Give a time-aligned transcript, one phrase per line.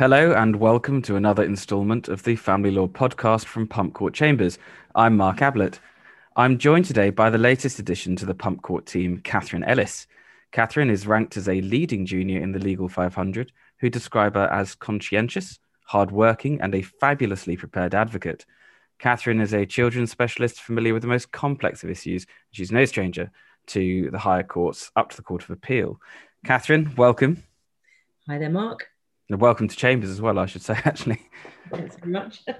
[0.00, 4.58] Hello, and welcome to another instalment of the Family Law podcast from Pump Court Chambers.
[4.94, 5.78] I'm Mark Ablett.
[6.36, 10.06] I'm joined today by the latest addition to the Pump Court team, Catherine Ellis.
[10.52, 14.74] Catherine is ranked as a leading junior in the Legal 500, who describe her as
[14.74, 18.46] conscientious, hardworking, and a fabulously prepared advocate.
[19.00, 22.26] Catherine is a children's specialist familiar with the most complex of issues.
[22.50, 23.30] She's no stranger
[23.68, 25.98] to the higher courts, up to the Court of Appeal.
[26.44, 27.42] Catherine, welcome.
[28.28, 28.88] Hi there, Mark.
[29.30, 31.22] And welcome to Chambers as well, I should say, actually.
[31.72, 32.44] Thanks very much.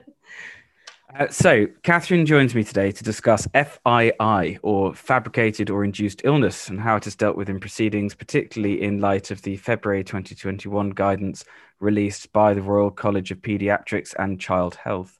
[1.18, 6.78] Uh, so, Catherine joins me today to discuss FII, or fabricated or induced illness, and
[6.78, 11.44] how it is dealt with in proceedings, particularly in light of the February 2021 guidance
[11.80, 15.19] released by the Royal College of Paediatrics and Child Health.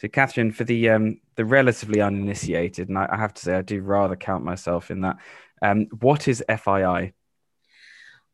[0.00, 3.62] So, Catherine, for the um, the relatively uninitiated, and I, I, have to say I
[3.62, 5.16] do rather count myself in that.
[5.60, 7.12] Um, what is FII?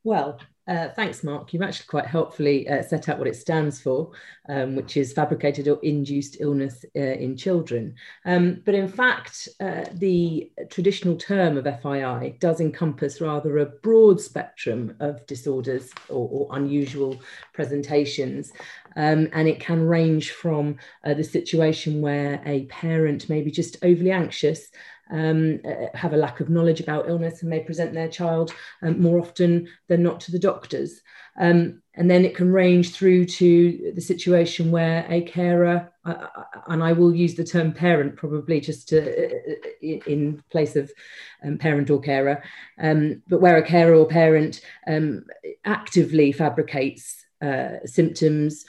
[0.03, 1.53] Well, uh, thanks, Mark.
[1.53, 4.13] You've actually quite helpfully uh, set out what it stands for,
[4.49, 7.95] um, which is fabricated or induced illness uh, in children.
[8.25, 14.21] Um, but in fact, uh, the traditional term of FII does encompass rather a broad
[14.21, 17.21] spectrum of disorders or, or unusual
[17.53, 18.51] presentations.
[18.97, 23.77] Um, and it can range from uh, the situation where a parent may be just
[23.83, 24.69] overly anxious
[25.11, 28.53] um, uh, have a lack of knowledge about illness and may present their child
[28.83, 31.01] um, more often than not to the doctors.
[31.39, 36.27] Um, and then it can range through to the situation where a carer, uh,
[36.69, 40.93] and I will use the term parent probably just to, uh, in place of
[41.45, 42.43] um, parent or carer,
[42.79, 45.25] um, but where a carer or parent um,
[45.65, 48.65] actively fabricates uh, symptoms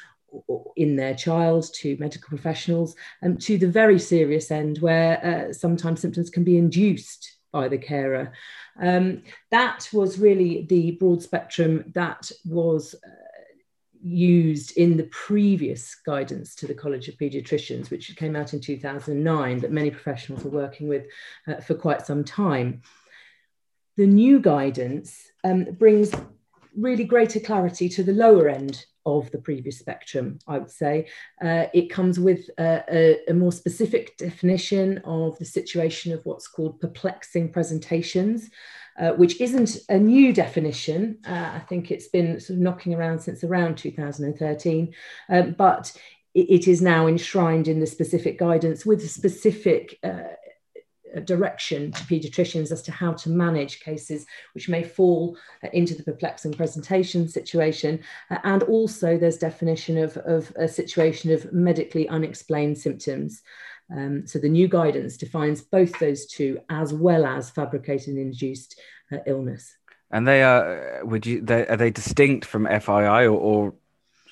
[0.76, 6.02] in their child to medical professionals and to the very serious end where uh, sometimes
[6.02, 8.34] symptoms can be induced by the carer.
[8.82, 13.26] Um, that was really the broad spectrum that was uh,
[14.06, 19.60] used in the previous guidance to the College of Paediatricians, which came out in 2009,
[19.60, 21.08] that many professionals were working with
[21.48, 22.82] uh, for quite some time.
[23.98, 26.12] The new guidance um, brings
[26.78, 31.08] really greater clarity to the lower end of the previous spectrum, I would say.
[31.42, 36.48] Uh, it comes with a, a, a, more specific definition of the situation of what's
[36.48, 38.50] called perplexing presentations,
[39.00, 41.20] uh, which isn't a new definition.
[41.28, 44.94] Uh, I think it's been sort of knocking around since around 2013,
[45.30, 45.96] um, but
[46.34, 50.34] it, is now enshrined in the specific guidance with specific uh,
[51.22, 56.04] direction to paediatricians as to how to manage cases which may fall uh, into the
[56.04, 58.00] perplexing presentation situation.
[58.30, 63.42] Uh, and also there's definition of, of a situation of medically unexplained symptoms.
[63.96, 68.80] Um, so the new guidance defines both those two as well as fabricated and induced
[69.12, 69.78] uh, illness.
[70.12, 73.74] And they are, would you, they, are they distinct from FII or, or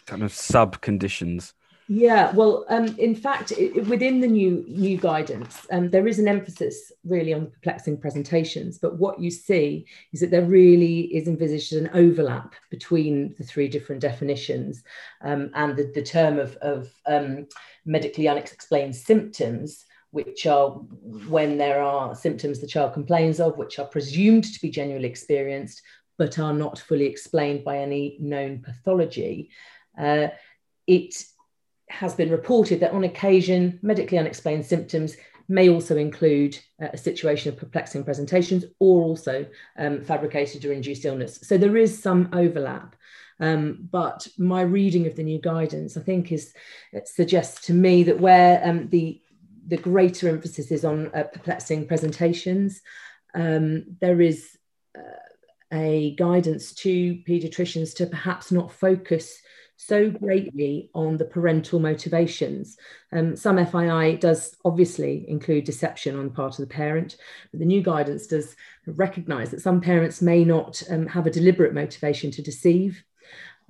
[0.05, 1.53] kind of sub conditions?
[1.89, 6.29] Yeah, well, um, in fact, it, within the new new guidance, um, there is an
[6.29, 8.77] emphasis really on perplexing presentations.
[8.77, 13.67] But what you see is that there really is envisaged an overlap between the three
[13.67, 14.83] different definitions
[15.21, 17.47] um, and the, the term of, of um,
[17.85, 20.69] medically unexplained symptoms, which are
[21.27, 25.81] when there are symptoms the child complains of, which are presumed to be genuinely experienced,
[26.17, 29.49] but are not fully explained by any known pathology.
[29.99, 30.27] Uh,
[30.87, 31.25] it
[31.93, 35.15] has been reported that on occasion, medically unexplained symptoms
[35.47, 39.45] may also include uh, a situation of perplexing presentations or also
[39.77, 41.39] um, fabricated or induced illness.
[41.43, 42.95] So there is some overlap.
[43.39, 46.53] Um, but my reading of the new guidance, I think, is
[46.91, 49.21] it suggests to me that where um, the
[49.65, 52.81] the greater emphasis is on uh, perplexing presentations,
[53.33, 54.57] um, there is
[54.97, 55.23] uh,
[55.71, 59.41] a guidance to paediatricians to perhaps not focus
[59.85, 62.77] so greatly on the parental motivations.
[63.11, 67.17] Um, some FII does obviously include deception on part of the parent,
[67.51, 71.73] but the new guidance does recognize that some parents may not um, have a deliberate
[71.73, 73.03] motivation to deceive.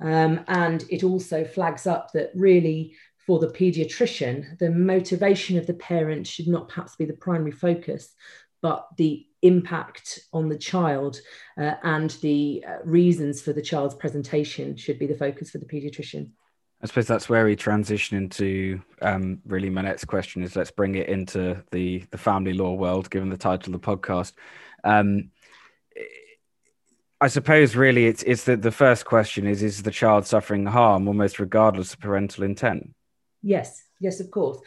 [0.01, 2.95] Um, and it also flags up that really
[3.25, 8.13] for the pediatrician, the motivation of the parent should not perhaps be the primary focus,
[8.61, 11.19] but the impact on the child
[11.57, 15.65] uh, and the uh, reasons for the child's presentation should be the focus for the
[15.65, 16.31] pediatrician.
[16.81, 20.95] I suppose that's where we transition into um, really my next question is let's bring
[20.95, 24.33] it into the the family law world, given the title of the podcast.
[24.83, 25.31] Um,
[27.21, 31.07] I suppose really it's it's the, the first question is is the child suffering harm
[31.07, 32.93] almost regardless of parental intent?
[33.41, 34.57] Yes, Yes, of course,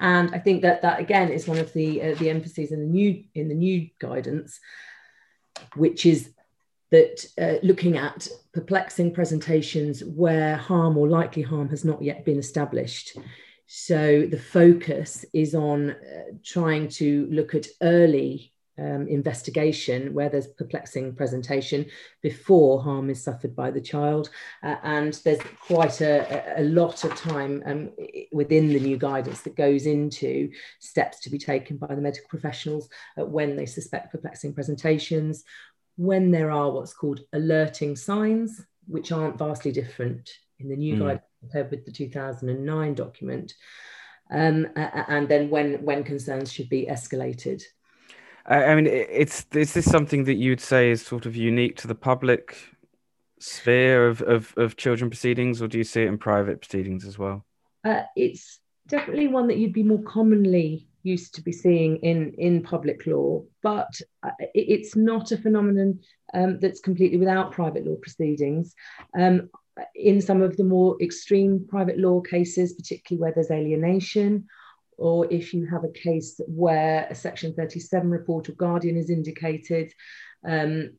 [0.00, 2.86] and I think that that again is one of the uh, the emphases in the
[2.86, 4.58] new in the new guidance,
[5.74, 6.30] which is
[6.90, 12.38] that uh, looking at perplexing presentations where harm or likely harm has not yet been
[12.38, 13.18] established.
[13.66, 15.96] So the focus is on uh,
[16.42, 21.86] trying to look at early um, investigation where there's perplexing presentation
[22.22, 24.30] before harm is suffered by the child.
[24.62, 27.90] Uh, and there's quite a, a lot of time um,
[28.32, 30.50] within the new guidance that goes into
[30.80, 32.88] steps to be taken by the medical professionals
[33.18, 35.44] uh, when they suspect perplexing presentations,
[35.96, 41.00] when there are what's called alerting signs, which aren't vastly different in the new mm.
[41.00, 43.54] guidance compared with the 2009 document.
[44.30, 47.62] Um, and then when when concerns should be escalated.
[48.48, 51.94] I mean, it's is this something that you'd say is sort of unique to the
[51.94, 52.56] public
[53.40, 57.18] sphere of, of, of children proceedings, or do you see it in private proceedings as
[57.18, 57.44] well?
[57.84, 62.62] Uh, it's definitely one that you'd be more commonly used to be seeing in in
[62.62, 65.98] public law, but uh, it's not a phenomenon
[66.34, 68.74] um, that's completely without private law proceedings.
[69.18, 69.50] Um,
[69.94, 74.46] in some of the more extreme private law cases, particularly where there's alienation
[74.96, 79.92] or if you have a case where a Section 37 report or guardian is indicated.
[80.44, 80.92] Um,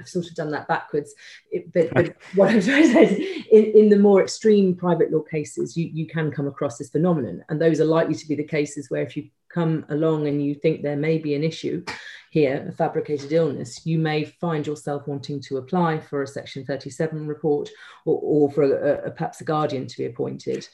[0.00, 1.14] I've sort of done that backwards.
[1.52, 5.12] It, but, but, what I'm trying to say is, in, in, the more extreme private
[5.12, 7.44] law cases, you, you can come across this phenomenon.
[7.48, 10.54] And those are likely to be the cases where if you come along and you
[10.54, 11.84] think there may be an issue
[12.30, 17.28] here, a fabricated illness, you may find yourself wanting to apply for a Section 37
[17.28, 17.70] report
[18.04, 20.66] or, or for a, a, perhaps a guardian to be appointed.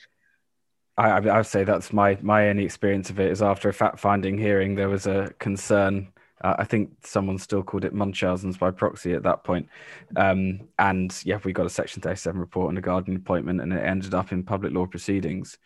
[1.00, 3.98] I, I would say that's my my only experience of it is after a fact
[3.98, 6.12] finding hearing there was a concern.
[6.42, 9.68] Uh, I think someone still called it Munchausen's by proxy at that point.
[10.16, 13.84] Um, and yeah, we got a Section 37 report and a guardian appointment, and it
[13.84, 15.58] ended up in public law proceedings.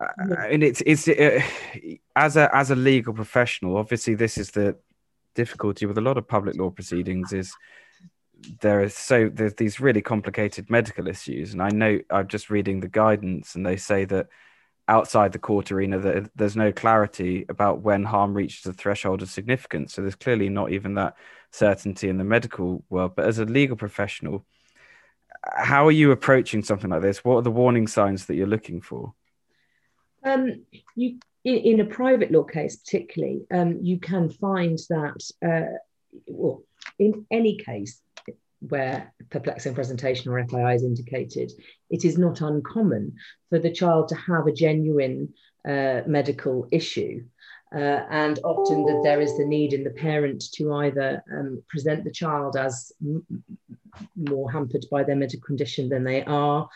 [0.00, 1.40] Uh, and it's it's uh,
[2.16, 4.76] as a as a legal professional, obviously this is the
[5.34, 7.54] difficulty with a lot of public law proceedings is
[8.60, 12.80] there is so there's these really complicated medical issues and i know i'm just reading
[12.80, 14.28] the guidance and they say that
[14.86, 19.30] outside the court arena that there's no clarity about when harm reaches a threshold of
[19.30, 19.94] significance.
[19.94, 21.16] So there's clearly not even that
[21.52, 23.14] certainty in the medical world.
[23.16, 24.44] But as a legal professional
[25.56, 27.24] how are you approaching something like this?
[27.24, 29.14] What are the warning signs that you're looking for?
[30.24, 30.64] Um,
[30.94, 35.76] you in, in, a private law case particularly um, you can find that uh,
[36.26, 36.62] well
[36.98, 38.00] in any case
[38.68, 41.52] where perplexing presentation or FII is indicated,
[41.90, 43.14] it is not uncommon
[43.50, 45.32] for the child to have a genuine
[45.68, 47.24] uh, medical issue.
[47.74, 52.04] Uh, and often that there is the need in the parent to either um, present
[52.04, 53.26] the child as m-
[54.14, 56.68] more hampered by their medical condition than they are,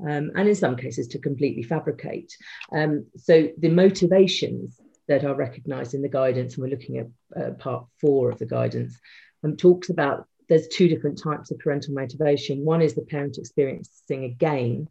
[0.00, 2.36] um, and in some cases to completely fabricate.
[2.72, 7.50] Um, so the motivations that are recognised in the guidance, and we're looking at uh,
[7.54, 8.96] part four of the guidance,
[9.42, 12.64] um, talks about there's two different types of parental motivation.
[12.64, 14.88] One is the parent experiencing a gain,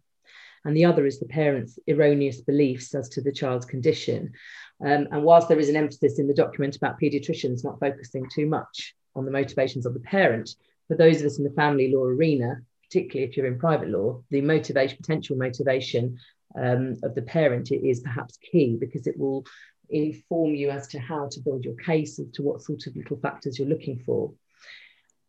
[0.65, 4.33] and the other is the parent's erroneous beliefs as to the child's condition.
[4.81, 8.47] Um, and whilst there is an emphasis in the document about paediatricians not focusing too
[8.47, 10.49] much on the motivations of the parent,
[10.87, 12.57] for those of us in the family law arena,
[12.89, 16.17] particularly if you're in private law, the motivation, potential motivation
[16.55, 19.45] um, of the parent is perhaps key because it will
[19.89, 23.17] inform you as to how to build your case, as to what sort of little
[23.17, 24.33] factors you're looking for.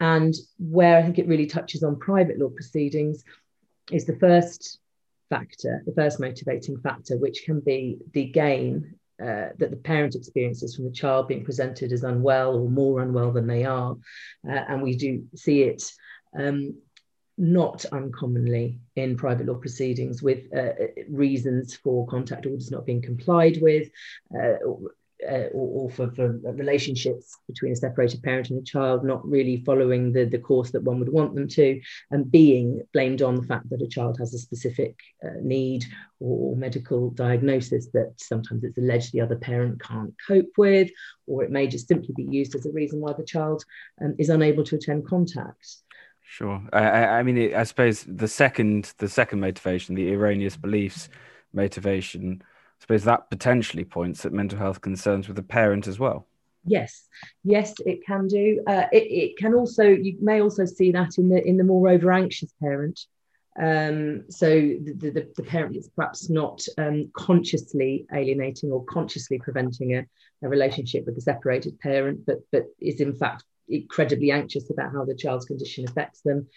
[0.00, 3.24] And where I think it really touches on private law proceedings
[3.90, 4.78] is the first
[5.30, 10.74] factor, the first motivating factor, which can be the gain uh, that the parent experiences
[10.74, 13.96] from the child being presented as unwell or more unwell than they are.
[14.48, 15.82] Uh, and we do see it
[16.36, 16.74] um,
[17.38, 20.72] not uncommonly in private law proceedings with uh,
[21.08, 23.88] reasons for contact orders not being complied with,
[24.36, 24.54] uh,
[25.28, 29.62] uh, or, or for, for, relationships between a separated parent and a child not really
[29.64, 31.80] following the, the course that one would want them to,
[32.11, 35.85] and being blamed on the fact that a child has a specific uh, need
[36.21, 40.90] or, or, medical diagnosis that sometimes it's alleged the other parent can't cope with,
[41.26, 43.64] or it may just simply be used as a reason why the child
[44.02, 45.76] um, is unable to attend contact.
[46.26, 46.61] Sure.
[46.73, 51.09] I, I mean, I suppose the second the second motivation, the erroneous beliefs
[51.52, 52.42] motivation
[52.84, 56.26] suppose that potentially points at mental health concerns with the parent as well.
[56.66, 57.08] Yes,
[57.42, 58.62] yes, it can do.
[58.66, 61.88] Uh, it, it can also you may also see that in the in the more
[61.88, 63.00] over anxious parent.
[63.60, 69.94] Um, so the, the, the, parent is perhaps not um, consciously alienating or consciously preventing
[69.94, 70.04] a,
[70.42, 75.04] a relationship with the separated parent, but but is in fact incredibly anxious about how
[75.04, 76.48] the child's condition affects them.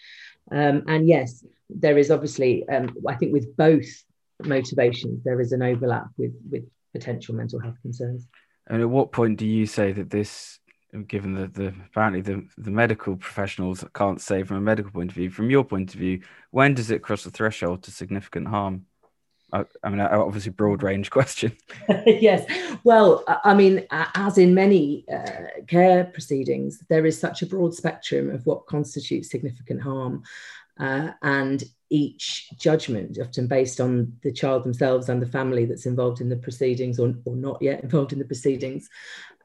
[0.50, 3.86] Um, and yes, there is obviously, um, I think, with both
[4.44, 8.26] motivations, there is an overlap with with potential mental health concerns.
[8.68, 10.58] And at what point do you say that this,
[11.06, 15.16] given that the apparently the, the medical professionals can't say from a medical point of
[15.16, 18.86] view, from your point of view, when does it cross the threshold to significant harm?
[19.50, 21.56] I, I mean, obviously, broad range question.
[22.06, 22.50] yes.
[22.84, 28.30] Well, I mean, as in many uh, care proceedings, there is such a broad spectrum
[28.30, 30.22] of what constitutes significant harm.
[30.78, 36.20] Uh, and each judgment, often based on the child themselves and the family that's involved
[36.20, 38.88] in the proceedings or, or not yet involved in the proceedings.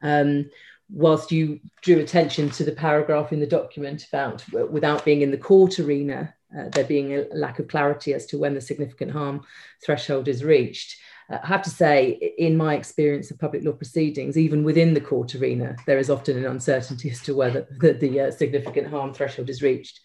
[0.02, 0.50] Um,
[0.90, 5.38] whilst you drew attention to the paragraph in the document about without being in the
[5.38, 9.42] court arena, uh, there being a lack of clarity as to when the significant harm
[9.84, 10.96] threshold is reached.
[11.30, 15.00] Uh, I have to say, in my experience of public law proceedings, even within the
[15.00, 19.14] court arena, there is often an uncertainty as to whether the, the uh, significant harm
[19.14, 20.00] threshold is reached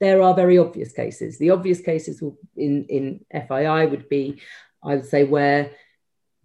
[0.00, 1.38] there are very obvious cases.
[1.38, 2.22] The obvious cases
[2.56, 4.40] in, in FII would be,
[4.82, 5.70] I would say, where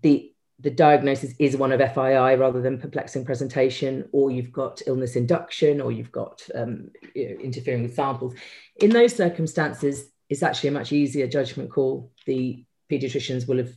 [0.01, 5.15] the the diagnosis is one of FII rather than perplexing presentation, or you've got illness
[5.15, 8.35] induction, or you've got um, you know, interfering with samples.
[8.81, 12.11] In those circumstances, it's actually a much easier judgment call.
[12.25, 13.73] The paediatricians will have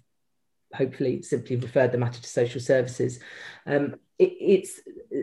[0.75, 3.21] hopefully simply referred the matter to social services.
[3.65, 4.81] Um, it, it's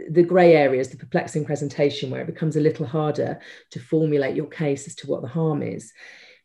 [0.10, 3.40] the grey areas, the perplexing presentation, where it becomes a little harder
[3.72, 5.92] to formulate your case as to what the harm is.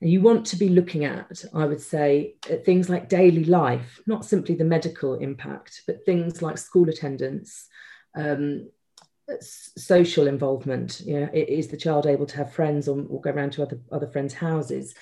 [0.01, 4.01] And you want to be looking at, I would say, at things like daily life,
[4.07, 7.69] not simply the medical impact, but things like school attendance,
[8.15, 8.69] um,
[9.41, 11.01] social involvement.
[11.01, 13.81] You know, is the child able to have friends or, or go around to other,
[13.91, 14.95] other friends' houses?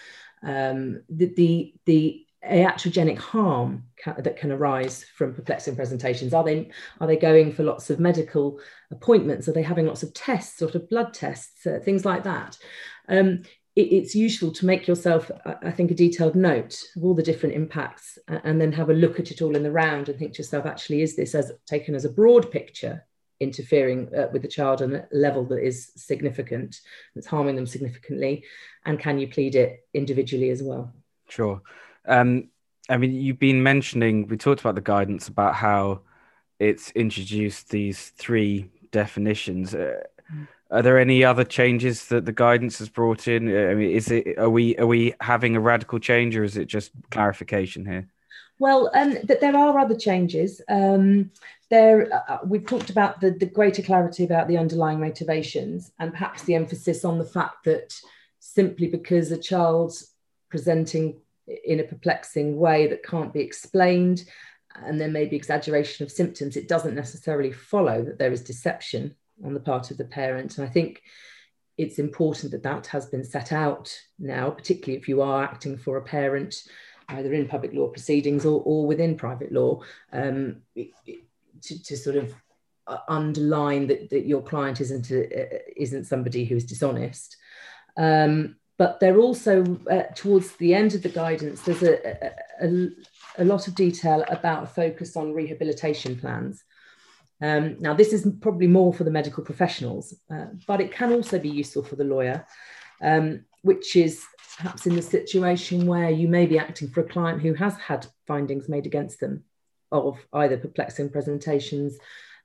[0.45, 6.35] Um, the, the, the iatrogenic harm ca- that can arise from perplexing presentations?
[6.35, 6.71] Are they
[7.01, 8.59] are they going for lots of medical
[8.91, 9.49] appointments?
[9.49, 12.59] Are they having lots of tests, sort of blood tests, uh, things like that?
[13.09, 13.43] Um,
[13.75, 15.31] it, it's useful to make yourself,
[15.63, 18.95] I think, a detailed note of all the different impacts, uh, and then have a
[18.95, 21.53] look at it all in the round and think to yourself, actually, is this as
[21.67, 23.05] taken as a broad picture?
[23.41, 26.81] interfering uh, with the child on a level that is significant
[27.13, 28.45] that's harming them significantly
[28.85, 30.93] and can you plead it individually as well
[31.29, 31.61] sure
[32.07, 32.49] um,
[32.89, 36.01] I mean, you've been mentioning, we talked about the guidance about how
[36.59, 39.75] it's introduced these three definitions.
[39.75, 40.47] Uh, mm.
[40.71, 43.55] Are there any other changes that the guidance has brought in?
[43.55, 46.57] Uh, I mean, is it are we are we having a radical change, or is
[46.57, 48.09] it just clarification here?
[48.59, 50.63] Well, um, that there are other changes.
[50.69, 51.31] Um,
[51.69, 56.13] there, uh, uh, we've talked about the, the greater clarity about the underlying motivations, and
[56.13, 58.01] perhaps the emphasis on the fact that
[58.39, 60.13] simply because a child's
[60.49, 64.25] presenting in a perplexing way that can't be explained
[64.77, 69.15] and there may be exaggeration of symptoms, it doesn't necessarily follow that there is deception
[69.45, 70.57] on the part of the parent.
[70.57, 71.03] And I think
[71.77, 75.97] it's important that that has been set out now, particularly if you are acting for
[75.97, 76.63] a parent,
[77.09, 79.81] either in public law proceedings or, or within private law,
[80.13, 82.35] um, to, to, sort of
[82.87, 87.37] uh, underline that, that your client isn't a, isn't somebody who is dishonest.
[87.97, 91.95] Um, but they're also uh, towards the end of the guidance there's a,
[92.61, 92.89] a,
[93.39, 96.65] a, lot of detail about focus on rehabilitation plans.
[97.41, 101.39] Um, now this is probably more for the medical professionals uh, but it can also
[101.39, 102.45] be useful for the lawyer
[103.01, 104.25] um, which is
[104.57, 108.09] perhaps in the situation where you may be acting for a client who has had
[108.27, 109.45] findings made against them
[109.93, 111.99] of either perplexing presentations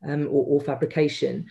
[0.07, 1.47] um, or, or, fabrication.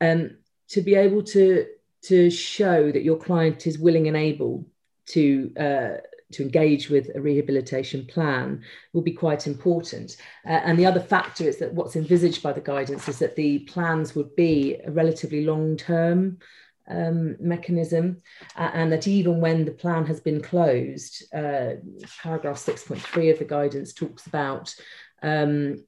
[0.00, 0.38] Um,
[0.70, 1.66] to be able to
[2.02, 4.66] to show that your client is willing and able
[5.06, 5.96] to uh,
[6.32, 10.16] to engage with a rehabilitation plan will be quite important.
[10.46, 13.60] Uh, and the other factor is that what's envisaged by the guidance is that the
[13.60, 16.38] plans would be a relatively long term
[16.88, 18.16] um, mechanism,
[18.56, 21.74] uh, and that even when the plan has been closed, uh,
[22.22, 24.74] paragraph 6.3 of the guidance talks about
[25.22, 25.84] um,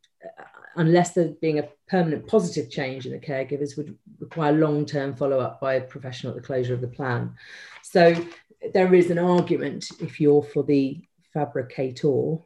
[0.77, 5.75] unless there being a permanent positive change in the caregivers would require long-term follow-up by
[5.75, 7.35] a professional at the closure of the plan.
[7.83, 8.15] So
[8.73, 11.01] there is an argument if you're for the
[11.33, 12.37] fabricator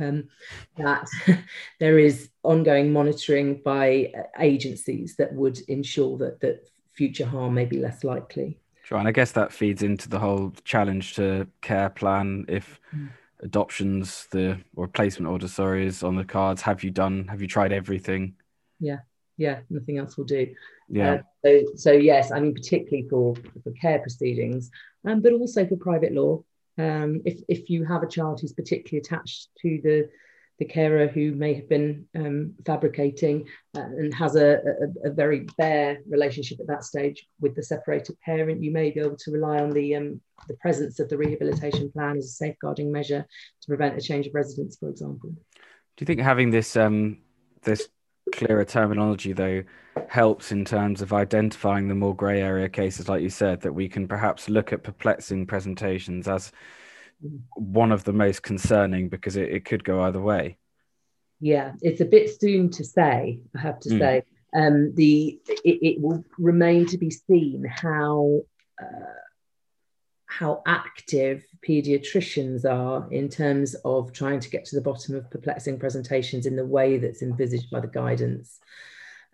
[0.00, 0.28] um,
[0.76, 1.06] that
[1.80, 7.78] there is ongoing monitoring by agencies that would ensure that, that future harm may be
[7.78, 8.58] less likely.
[8.84, 13.08] Sure, and I guess that feeds into the whole challenge to care plan if mm
[13.44, 16.62] adoptions, the or replacement order, sorry, is on the cards.
[16.62, 17.28] Have you done?
[17.28, 18.34] Have you tried everything?
[18.80, 19.00] Yeah,
[19.36, 19.60] yeah.
[19.70, 20.52] Nothing else will do.
[20.88, 21.12] Yeah.
[21.12, 24.70] Uh, so, so yes, I mean, particularly for for care proceedings,
[25.06, 26.42] um, but also for private law.
[26.76, 30.08] Um, if if you have a child who's particularly attached to the
[30.58, 33.46] the carer who may have been um, fabricating
[33.76, 38.16] uh, and has a, a, a, very bare relationship at that stage with the separated
[38.20, 41.90] parent, you may be able to rely on the, um, the presence of the rehabilitation
[41.90, 43.26] plan as a safeguarding measure
[43.60, 45.30] to prevent a change of residence, for example.
[45.30, 47.18] Do you think having this um,
[47.62, 47.88] this
[48.32, 49.62] clearer terminology though
[50.08, 53.88] helps in terms of identifying the more grey area cases, like you said, that we
[53.88, 56.52] can perhaps look at perplexing presentations as
[57.54, 60.58] one of the most concerning because it, it could go either way.
[61.40, 63.98] Yeah, it's a bit soon to say, I have to mm.
[63.98, 64.22] say.
[64.56, 68.42] Um, the it, it, will remain to be seen how
[68.80, 69.24] uh,
[70.26, 75.78] how active pediatricians are in terms of trying to get to the bottom of perplexing
[75.78, 78.58] presentations in the way that's envisaged by the guidance.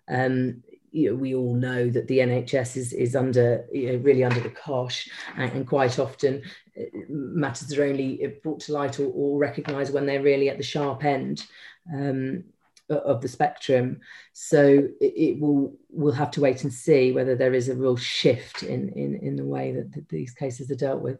[0.09, 4.25] Um, you know, we all know that the NHS is, is under, you know, really
[4.25, 6.42] under the cosh, and, and quite often
[6.78, 10.62] uh, matters are only brought to light or, or recognised when they're really at the
[10.62, 11.47] sharp end
[11.94, 12.44] um,
[12.88, 14.00] of the spectrum.
[14.32, 17.97] So it, it, will we'll have to wait and see whether there is a real
[17.97, 21.18] shift in in, in the way that, that these cases are dealt with.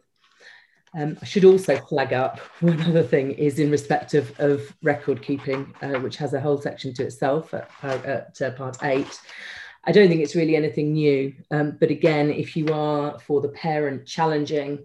[0.93, 5.21] Um, I should also flag up one other thing is in respect of, of record
[5.21, 9.19] keeping, uh, which has a whole section to itself at, at uh, part eight.
[9.83, 11.33] I don't think it's really anything new.
[11.49, 14.79] Um, but again, if you are for the parent challenging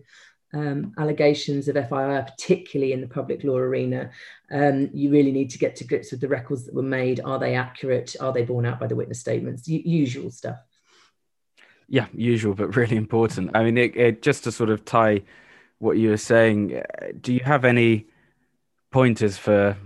[0.55, 4.11] um, allegations of FII, particularly in the public law arena,
[4.51, 7.21] um, you really need to get to grips with the records that were made.
[7.21, 8.17] Are they accurate?
[8.21, 9.69] Are they borne out by the witness statements?
[9.69, 10.59] U- usual stuff.
[11.89, 13.51] Yeah, usual, but really important.
[13.55, 15.23] I mean, it, it, just to sort of tie
[15.79, 16.83] what you were saying,
[17.21, 18.07] do you have any
[18.91, 19.77] pointers for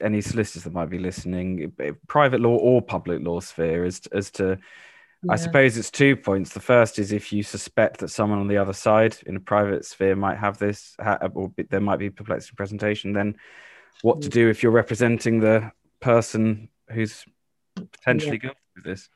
[0.00, 1.72] any solicitors that might be listening,
[2.06, 4.58] private law or public law sphere, as as to
[5.24, 5.32] yeah.
[5.32, 6.52] I suppose it's two points.
[6.52, 9.84] The first is if you suspect that someone on the other side in a private
[9.84, 10.94] sphere might have this,
[11.34, 13.36] or there might be perplexing presentation, then
[14.02, 14.32] what to mm.
[14.32, 17.24] do if you're representing the person who's
[17.74, 18.50] potentially yeah.
[18.50, 19.08] guilty of this?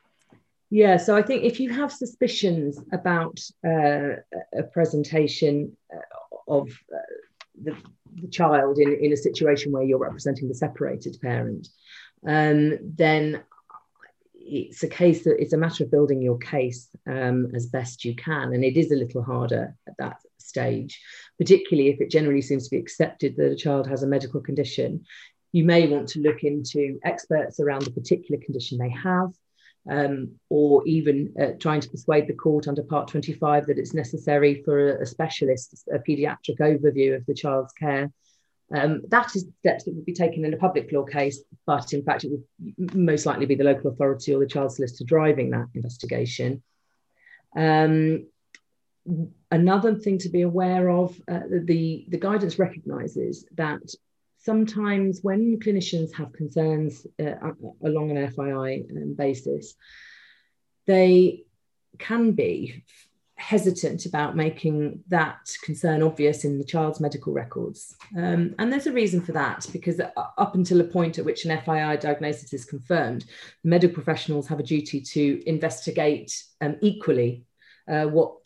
[0.69, 4.17] Yeah, so I think if you have suspicions about uh,
[4.57, 5.99] a presentation uh,
[6.47, 6.97] of uh,
[7.61, 7.75] the,
[8.15, 11.67] the, child in, in a situation where you're representing the separated parent,
[12.27, 13.43] um, then
[14.35, 18.15] it's a case that it's a matter of building your case um, as best you
[18.15, 18.53] can.
[18.53, 21.01] And it is a little harder at that stage,
[21.37, 25.05] particularly if it generally seems to be accepted that a child has a medical condition.
[25.53, 29.31] You may want to look into experts around the particular condition they have
[29.89, 34.61] um, or even uh, trying to persuade the court under Part 25 that it's necessary
[34.63, 38.11] for a, a specialist, a paediatric overview of the child's care.
[38.73, 42.03] Um, that is steps that would be taken in a public law case, but in
[42.03, 45.67] fact, it would most likely be the local authority or the child solicitor driving that
[45.75, 46.63] investigation.
[47.55, 48.25] Um,
[49.51, 53.81] another thing to be aware of, uh, the, the guidance recognises that
[54.43, 57.51] sometimes when clinicians have concerns uh,
[57.83, 59.75] along an FII um, basis,
[60.85, 61.43] they
[61.97, 62.83] can be
[63.35, 67.95] hesitant about making that concern obvious in the child's medical records.
[68.15, 71.57] Um, and there's a reason for that, because up until a point at which an
[71.57, 73.25] FII diagnosis is confirmed,
[73.63, 77.45] medical professionals have a duty to investigate um, equally
[77.89, 78.37] uh, what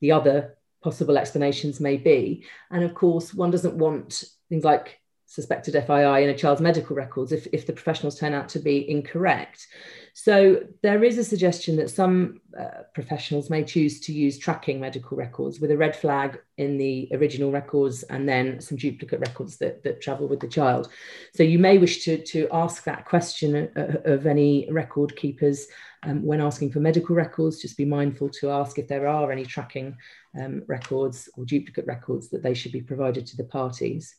[0.00, 2.44] the other possible explanations may be.
[2.70, 7.32] And of course, one doesn't want things like suspected FII in a child's medical records
[7.32, 9.66] if, if the professionals turn out to be incorrect.
[10.14, 15.16] So there is a suggestion that some uh, professionals may choose to use tracking medical
[15.16, 19.82] records with a red flag in the original records and then some duplicate records that,
[19.82, 20.88] that travel with the child.
[21.34, 25.66] So you may wish to, to ask that question of any record keepers
[26.04, 27.60] um, when asking for medical records.
[27.60, 29.96] Just be mindful to ask if there are any tracking
[30.40, 34.14] um, records or duplicate records that they should be provided to the parties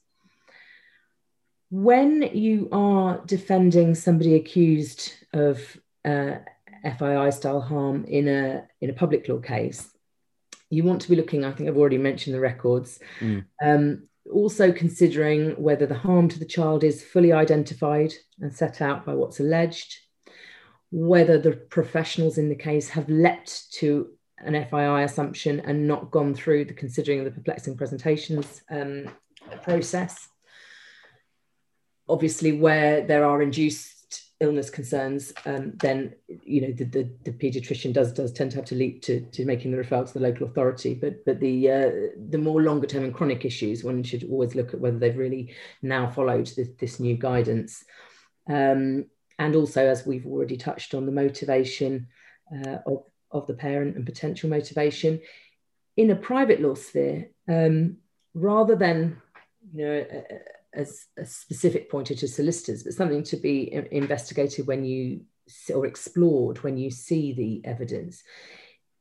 [1.69, 5.59] when you are defending somebody accused of
[6.05, 6.35] uh,
[6.85, 9.89] FII style harm in a in a public law case,
[10.69, 11.43] you want to be looking.
[11.43, 12.99] I think I've already mentioned the records.
[13.19, 13.45] Mm.
[13.63, 19.05] Um, also considering whether the harm to the child is fully identified and set out
[19.05, 19.97] by what's alleged,
[20.91, 26.35] whether the professionals in the case have leapt to an FII assumption and not gone
[26.35, 29.09] through the considering the perplexing presentations um,
[29.63, 30.27] process
[32.09, 33.97] obviously where there are induced
[34.39, 38.65] illness concerns, um, then you know the, the, the paediatrician does does tend to have
[38.65, 40.93] to leap to, to making the referral to the local authority.
[40.93, 41.91] But but the uh,
[42.29, 45.53] the more longer term and chronic issues, one should always look at whether they've really
[45.81, 47.83] now followed this, this new guidance.
[48.49, 49.05] Um,
[49.39, 52.07] and also, as we've already touched on, the motivation
[52.51, 55.21] uh, of, of the parent and potential motivation
[55.95, 57.97] in a private law sphere, um,
[58.33, 59.21] rather than
[59.73, 60.05] you know
[60.77, 65.21] as a specific pointer to solicitors, but something to be investigated when you
[65.73, 68.23] or explored when you see the evidence,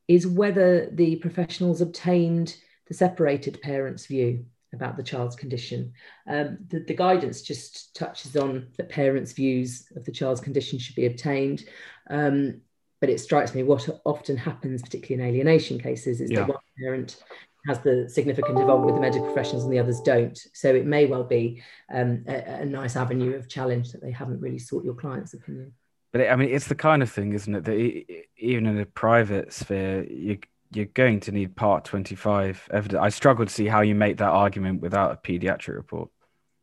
[0.08, 5.92] is whether the professionals obtained the separated parents' view about the child's condition.
[6.28, 10.94] Um, the, the, guidance just touches on that parents' views of the child's condition should
[10.94, 11.64] be obtained.
[12.08, 12.60] Um,
[13.00, 16.40] but it strikes me what often happens, particularly in alienation cases, is yeah.
[16.40, 17.22] that one parent
[17.66, 20.38] has the significant involvement with the medical professionals and the others don't.
[20.52, 24.40] So it may well be um, a, a, nice avenue of challenge that they haven't
[24.40, 25.72] really sought your client's opinion.
[26.12, 28.86] But it, I mean, it's the kind of thing, isn't it, that even in a
[28.86, 30.38] private sphere, you
[30.72, 33.00] you're going to need part 25 evidence.
[33.00, 36.10] I struggle to see how you make that argument without a pediatric report.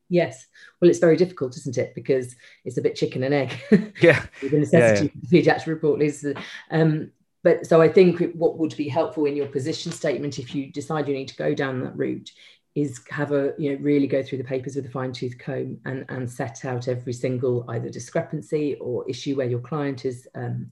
[0.10, 0.46] Yes.
[0.80, 1.96] Well, it's very difficult, isn't it?
[1.96, 2.36] Because
[2.66, 3.54] it's a bit chicken and egg.
[4.02, 4.24] Yeah.
[4.42, 5.30] the necessity yeah, yeah.
[5.30, 6.28] the pediatric report is.
[6.70, 7.12] Um,
[7.44, 11.08] but so I think what would be helpful in your position statement, if you decide
[11.08, 12.32] you need to go down that route,
[12.76, 15.78] is have a you know really go through the papers with a fine tooth comb
[15.86, 20.72] and and set out every single either discrepancy or issue where your client is um,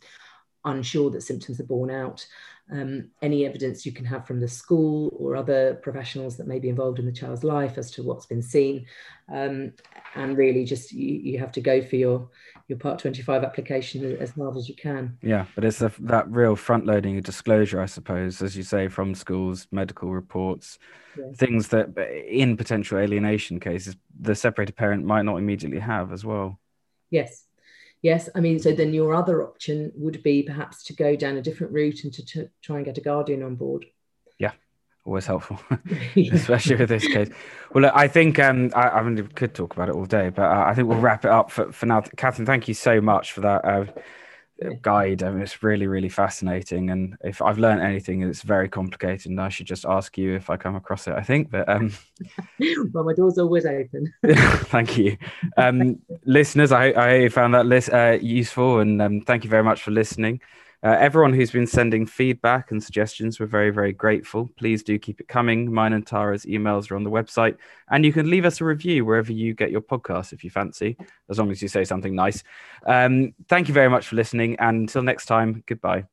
[0.65, 2.25] unsure that symptoms are borne out
[2.71, 6.69] um, any evidence you can have from the school or other professionals that may be
[6.69, 8.85] involved in the child's life as to what's been seen.
[9.31, 9.73] Um,
[10.15, 12.29] and really just you, you have to go for your
[12.67, 15.17] your part 25 application as hard as you can.
[15.21, 18.87] Yeah, but it's a, that real front loading of disclosure, I suppose, as you say,
[18.87, 20.79] from schools, medical reports,
[21.35, 21.97] things that
[22.29, 26.59] in potential alienation cases, the separated parent might not immediately have as well.
[27.09, 27.45] Yes,
[28.01, 31.41] Yes, I mean, so then your other option would be perhaps to go down a
[31.41, 33.85] different route and to, to try and get a guardian on board.
[34.39, 34.53] Yeah,
[35.05, 35.59] always helpful,
[36.31, 37.29] especially with this case.
[37.73, 40.29] Well, look, I think um, I, I mean, we could talk about it all day,
[40.29, 42.01] but uh, I think we'll wrap it up for, for now.
[42.17, 43.63] Catherine, thank you so much for that.
[43.63, 43.85] Uh,
[44.81, 45.23] guide.
[45.23, 46.89] I mean, it's really, really fascinating.
[46.89, 49.27] And if I've learned anything, it's very complicated.
[49.27, 51.13] And I should just ask you if I come across it.
[51.13, 51.91] I think, but um,
[52.93, 54.13] well, my door's always open.
[54.25, 55.17] thank you,
[55.57, 56.71] um, listeners.
[56.71, 60.41] I I found that list uh, useful, and um, thank you very much for listening.
[60.83, 64.49] Uh, everyone who's been sending feedback and suggestions, we're very, very grateful.
[64.57, 65.71] Please do keep it coming.
[65.71, 67.57] Mine and Tara's emails are on the website,
[67.89, 70.97] and you can leave us a review wherever you get your podcast if you fancy,
[71.29, 72.43] as long as you say something nice.
[72.85, 76.05] Um, thank you very much for listening, and until next time, goodbye.